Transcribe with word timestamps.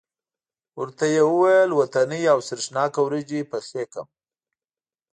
ورته 0.79 1.03
یې 1.13 1.21
وویل 1.29 1.69
وطنۍ 1.79 2.23
او 2.33 2.39
سرېښناکه 2.47 2.99
وریجې 3.03 3.41
پخې 3.51 3.83
کړم. 3.91 4.07